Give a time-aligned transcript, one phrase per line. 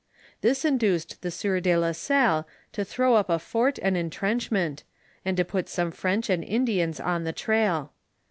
[0.41, 4.83] This induced the sieur de la Salle to throw up a fort and intrenchment,
[5.23, 7.91] and to put some French and In dians on the trail.